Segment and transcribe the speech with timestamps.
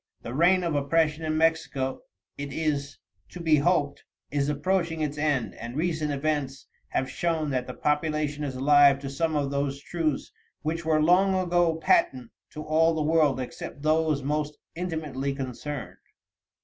[0.23, 2.01] The reign of oppression in Mexico,
[2.35, 2.97] it is
[3.29, 8.43] to be hoped, is approaching its end, and recent events have shown that the population
[8.43, 10.31] is alive to some of those truths
[10.63, 15.99] which were long ago patent to all the world except those most intimately concerned.